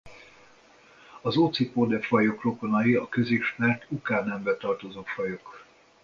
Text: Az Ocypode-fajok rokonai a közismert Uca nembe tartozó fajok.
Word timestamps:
Az 1.21 1.37
Ocypode-fajok 1.37 2.41
rokonai 2.43 2.93
a 2.95 3.09
közismert 3.09 3.85
Uca 3.89 4.23
nembe 4.23 4.55
tartozó 4.57 5.03
fajok. 5.03 5.65